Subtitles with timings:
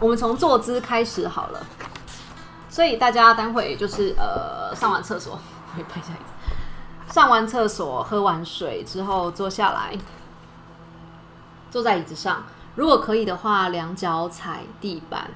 [0.00, 1.64] 我们从坐姿开始好了。
[2.68, 5.38] 所以大家待会就是呃上完厕所，
[5.76, 6.12] 我拍一下。
[7.12, 9.98] 上完厕所，喝完水之后坐下来，
[11.70, 12.44] 坐在椅子上。
[12.76, 15.30] 如果可以的话，两脚踩地板。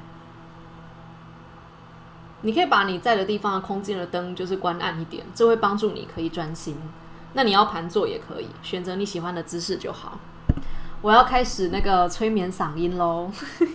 [2.42, 6.78] 你可以把你在的地方的空间的灯就是关暗一点，这会帮助你可以专心。
[7.32, 10.18] 那你要盘坐也可以，选择你喜欢的姿势就好。
[11.02, 13.28] 我要开始那个催眠嗓音喽。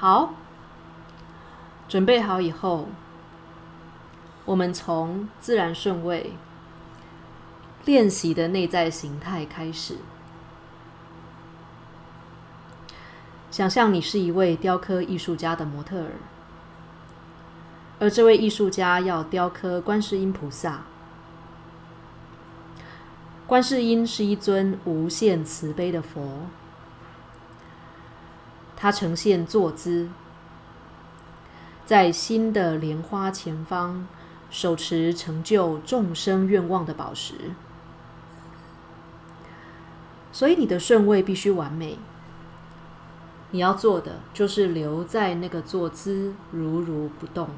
[0.00, 0.34] 好，
[1.88, 2.86] 准备好以后，
[4.44, 6.34] 我们从自然顺位
[7.84, 9.96] 练习的内在形态开始。
[13.50, 16.12] 想象你是一位雕刻艺术家的模特儿，
[17.98, 20.82] 而这位艺术家要雕刻观世音菩萨。
[23.48, 26.42] 观世音是一尊无限慈悲的佛。
[28.80, 30.08] 它呈现坐姿，
[31.84, 34.06] 在新的莲花前方，
[34.50, 37.34] 手持成就众生愿望的宝石。
[40.30, 41.98] 所以你的顺位必须完美。
[43.50, 47.48] 你要做的就是留在那个坐姿，如如不动。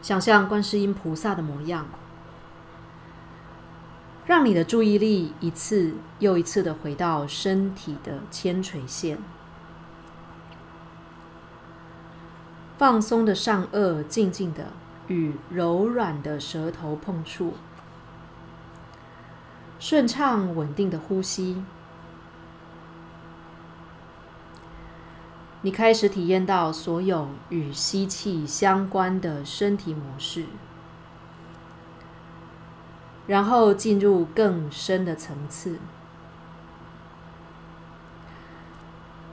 [0.00, 1.86] 想象观世音菩萨的模样。
[4.28, 9.16] 让你的注意力一次又一次的回到身体的铅垂线，
[12.76, 14.66] 放松的上颚静静的
[15.06, 17.54] 与柔软的舌头碰触，
[19.78, 21.64] 顺畅稳定的呼吸。
[25.62, 30.44] 你开始体验到所有与吸气相关的身体模式。
[33.28, 35.78] 然后进入更深的层次，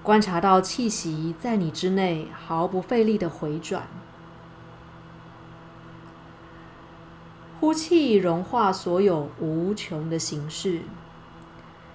[0.03, 3.88] 观察到气息在你之内毫不费力的回转，
[7.61, 10.81] 呼气融化所有无穷的形式，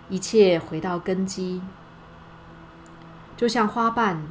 [0.08, 1.60] 一切回到根基，
[3.36, 4.22] 就像花瓣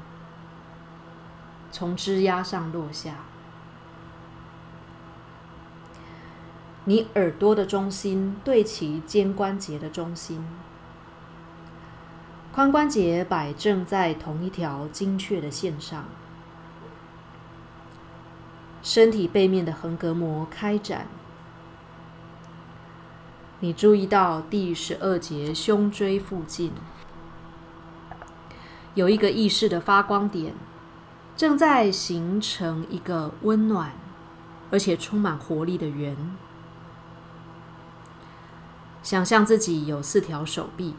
[1.71, 3.28] 从枝桠上落下。
[6.89, 10.43] 你耳朵的中心对齐肩关节的中心，
[12.51, 16.05] 髋关节摆正在同一条精确的线上，
[18.81, 21.05] 身体背面的横膈膜开展。
[23.59, 26.71] 你注意到第十二节胸椎附近
[28.95, 30.55] 有一个意识的发光点，
[31.37, 33.91] 正在形成一个温暖
[34.71, 36.17] 而且充满活力的圆。
[39.01, 40.93] 想象自己有四条手臂，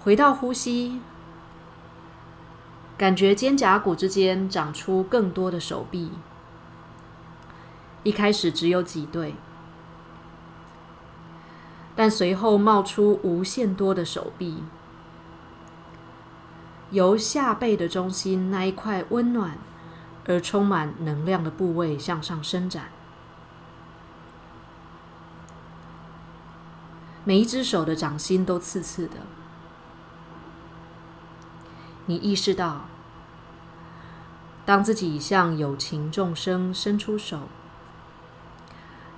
[0.00, 1.00] 回到呼吸，
[2.96, 6.12] 感觉肩胛骨之间长出更多的手臂。
[8.04, 9.34] 一开始只有几对，
[11.96, 14.62] 但随后冒出无限多的手臂，
[16.90, 19.58] 由下背的中心那一块温暖
[20.26, 22.84] 而充满能量的部位向上伸展。
[27.28, 29.16] 每一只手的掌心都刺刺的。
[32.06, 32.86] 你意识到，
[34.64, 37.40] 当自己向有情众生伸出手，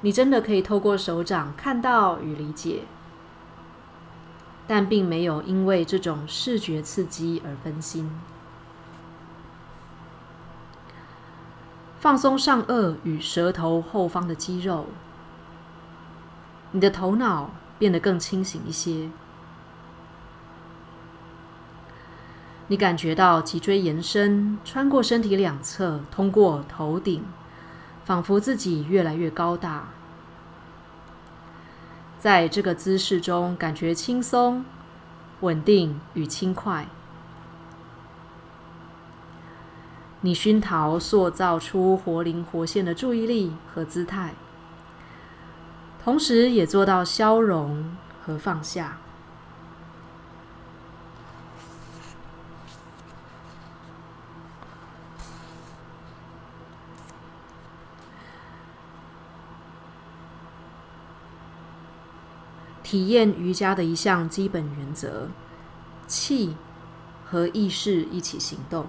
[0.00, 2.82] 你真的可以透过手掌看到与理解，
[4.66, 8.10] 但并没有因为这种视觉刺激而分心。
[12.00, 14.87] 放松上颚与舌头后方的肌肉，
[16.72, 17.50] 你的头脑。
[17.80, 19.08] 变得更清醒一些。
[22.69, 27.25] 你感觉到脊椎延伸，穿过身体两侧，通过头顶，
[28.05, 29.88] 仿佛自己越来越高大。
[32.19, 34.64] 在这个姿势中，感觉轻松、
[35.40, 36.87] 稳定与轻快。
[40.20, 44.34] 你熏陶塑造出活灵活现的注意力和姿态。
[46.02, 48.97] 同时也做到消融和放下，
[62.82, 65.29] 体验瑜伽的一项基本原则：
[66.08, 66.56] 气
[67.25, 68.87] 和意识一起行动，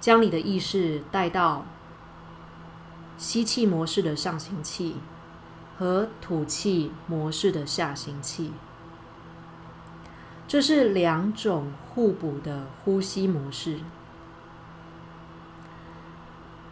[0.00, 1.66] 将你的意识带到。
[3.16, 4.96] 吸气模式的上行气
[5.78, 8.52] 和吐气模式的下行气，
[10.46, 13.78] 这是两种互补的呼吸模式。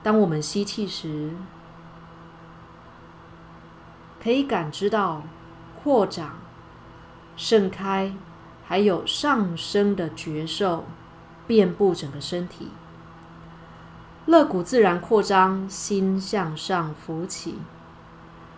[0.03, 1.31] 当我们吸气时，
[4.23, 5.23] 可以感知到
[5.83, 6.33] 扩展、
[7.37, 8.15] 盛开，
[8.65, 10.85] 还有上升的觉受
[11.47, 12.69] 遍布整个身体。
[14.27, 17.59] 肋骨自然扩张，心向上浮起，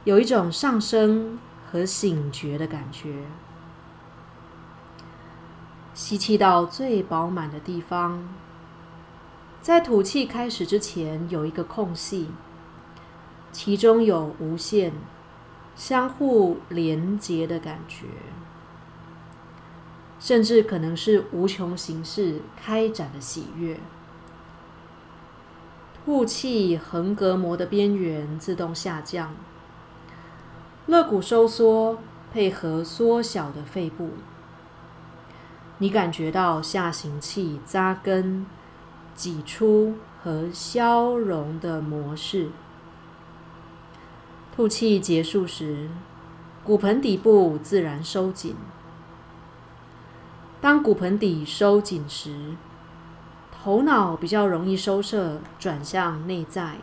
[0.04, 1.40] 有一种上升
[1.70, 3.24] 和醒觉的感觉。
[5.92, 8.28] 吸气到最饱满的地方，
[9.60, 12.28] 在吐气开始之前有一个空隙，
[13.50, 14.92] 其中有无限
[15.74, 18.06] 相互连接的感觉，
[20.20, 23.80] 甚至可能是无穷形式开展的喜悦。
[26.06, 29.34] 吐气，横膈膜的边缘自动下降，
[30.86, 31.98] 肋骨收缩，
[32.32, 34.10] 配合缩小的肺部，
[35.78, 38.46] 你感觉到下行气扎根、
[39.16, 42.50] 挤出和消融的模式。
[44.54, 45.90] 吐气结束时，
[46.62, 48.54] 骨盆底部自然收紧。
[50.60, 52.54] 当骨盆底收紧时，
[53.66, 56.76] 头脑比较容易收摄，转向内在，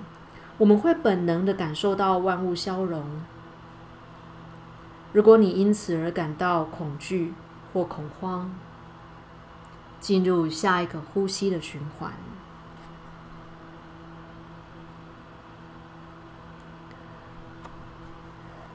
[0.57, 3.05] 我们会本能的感受到万物消融。
[5.13, 7.33] 如果你因此而感到恐惧
[7.71, 8.53] 或恐慌，
[10.01, 12.11] 进入下一个呼吸的循环，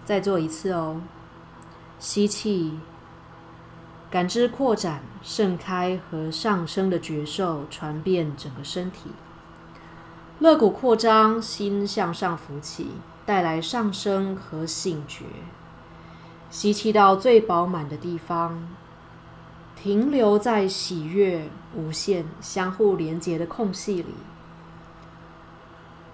[0.07, 1.03] 再做一次哦，
[1.99, 2.79] 吸气。
[4.11, 9.11] 感知扩展、盛开和上升的觉受传遍整个身体，
[10.39, 12.93] 肋骨扩张，心向上浮起，
[13.27, 15.25] 带来上升和醒觉。
[16.49, 18.67] 吸气到最饱满的地方，
[19.77, 24.15] 停留在喜悦、无限、相互连接的空隙里。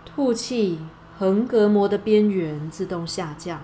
[0.04, 0.80] 吐气，
[1.16, 3.60] 横膈膜的边缘自动下降。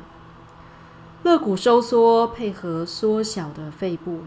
[1.22, 4.22] 肋骨收缩，配合缩小的肺部，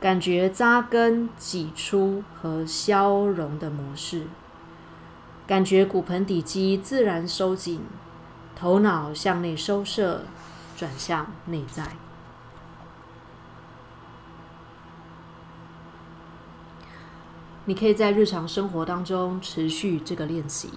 [0.00, 4.28] 感觉扎根、挤出和消融的模式。
[5.48, 7.80] 感觉骨盆底肌自然收紧，
[8.54, 10.22] 头脑向内收摄，
[10.76, 11.96] 转向内在。
[17.64, 20.70] 你可以在日常生活当中持续这个练习，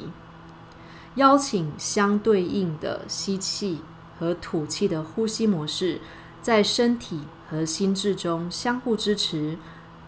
[1.16, 3.82] 邀请相对应的吸气。
[4.20, 6.02] 和吐气的呼吸模式，
[6.42, 9.58] 在身体和心智中相互支持，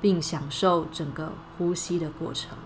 [0.01, 2.57] 并享受整个呼吸的过程。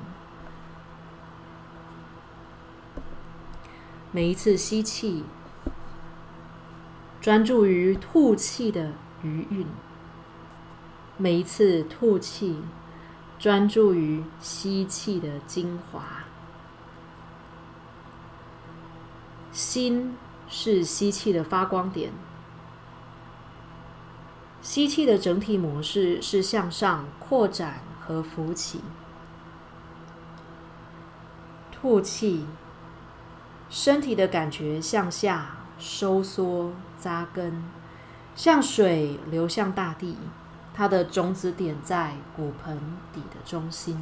[4.12, 5.24] 每一次吸气，
[7.19, 8.94] 专注于吐气的
[9.24, 9.66] 余韵；
[11.18, 12.62] 每一次吐气，
[13.40, 16.04] 专注于吸气的精华。
[19.51, 20.16] 心。
[20.48, 22.12] 是吸气的发光点。
[24.62, 28.81] 吸气的整体模式是向上扩展和浮起。
[31.71, 32.45] 吐气，
[33.69, 37.62] 身体的感觉向下收缩扎根，
[38.35, 40.18] 像水流向大地，
[40.73, 42.80] 它的种子点在骨盆
[43.12, 44.00] 底的中心。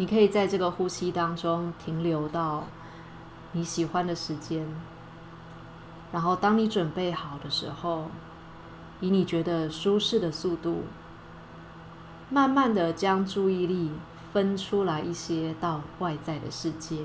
[0.00, 2.64] 你可以在这个呼吸当中停留到
[3.52, 4.66] 你喜欢的时间，
[6.10, 8.06] 然后当你准备好的时候，
[9.00, 10.84] 以你觉得舒适的速度，
[12.30, 13.90] 慢慢的将注意力
[14.32, 17.04] 分出来一些到外在的世界。